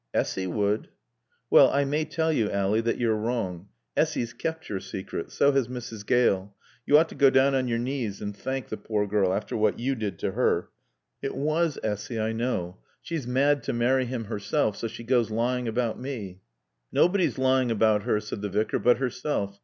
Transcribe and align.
"Essy 0.15 0.47
would." 0.47 0.87
"Well 1.51 1.69
I 1.69 1.85
may 1.85 2.05
tell 2.05 2.33
you, 2.33 2.49
Ally, 2.49 2.81
that 2.81 2.97
you're 2.97 3.15
wrong. 3.15 3.67
Essy's 3.95 4.33
kept 4.33 4.67
your 4.67 4.79
secret. 4.79 5.31
So 5.31 5.51
has 5.51 5.67
Mrs. 5.67 6.03
Gale. 6.07 6.55
You 6.87 6.97
ought 6.97 7.07
to 7.09 7.13
go 7.13 7.29
down 7.29 7.53
on 7.53 7.67
your 7.67 7.77
knees 7.77 8.19
and 8.19 8.35
thank 8.35 8.69
the 8.69 8.77
poor 8.77 9.05
girl 9.05 9.31
after 9.31 9.55
what 9.55 9.77
you 9.77 9.93
did 9.93 10.17
to 10.17 10.31
her." 10.31 10.69
"It 11.21 11.35
was 11.35 11.77
Essy. 11.83 12.19
I 12.19 12.31
know. 12.31 12.77
She's 13.03 13.27
mad 13.27 13.61
to 13.61 13.73
marry 13.73 14.05
him 14.05 14.23
herself, 14.23 14.75
so 14.75 14.87
she 14.87 15.03
goes 15.03 15.29
lying 15.29 15.67
about 15.67 15.99
me." 15.99 16.41
"Nobody's 16.91 17.37
lying 17.37 17.69
about 17.69 18.01
her," 18.01 18.19
said 18.19 18.41
the 18.41 18.49
Vicar, 18.49 18.79
"but 18.79 18.97
herself. 18.97 19.59